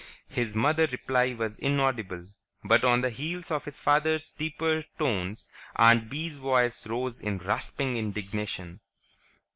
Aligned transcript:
His 0.29 0.55
mother's 0.55 0.91
reply 0.91 1.35
was 1.35 1.59
inaudible, 1.59 2.25
but 2.63 2.83
on 2.83 3.01
the 3.01 3.11
heels 3.11 3.51
of 3.51 3.65
his 3.65 3.77
father's 3.77 4.31
deeper 4.31 4.81
tones, 4.97 5.47
Aunt 5.75 6.09
Bee's 6.09 6.37
voice 6.37 6.87
rose 6.87 7.21
in 7.21 7.37
rasping 7.37 7.97
indignation. 7.97 8.79